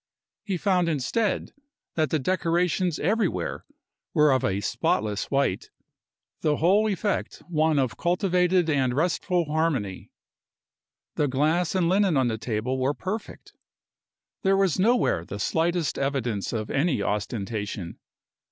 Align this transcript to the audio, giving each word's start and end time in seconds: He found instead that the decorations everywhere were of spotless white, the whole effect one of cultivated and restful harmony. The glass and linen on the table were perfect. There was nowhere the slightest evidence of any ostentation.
He 0.43 0.57
found 0.57 0.89
instead 0.89 1.53
that 1.93 2.09
the 2.09 2.17
decorations 2.17 2.97
everywhere 2.97 3.65
were 4.15 4.31
of 4.31 4.41
spotless 4.65 5.29
white, 5.29 5.69
the 6.41 6.55
whole 6.57 6.87
effect 6.87 7.43
one 7.47 7.77
of 7.77 7.97
cultivated 7.97 8.67
and 8.67 8.95
restful 8.95 9.45
harmony. 9.45 10.09
The 11.17 11.27
glass 11.27 11.75
and 11.75 11.87
linen 11.87 12.17
on 12.17 12.29
the 12.29 12.39
table 12.39 12.79
were 12.79 12.95
perfect. 12.95 13.53
There 14.41 14.57
was 14.57 14.79
nowhere 14.79 15.23
the 15.23 15.37
slightest 15.37 15.99
evidence 15.99 16.51
of 16.51 16.71
any 16.71 17.03
ostentation. 17.03 17.99